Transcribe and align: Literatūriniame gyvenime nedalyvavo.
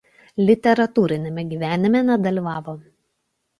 Literatūriniame 0.45 1.45
gyvenime 1.53 2.03
nedalyvavo. 2.11 2.77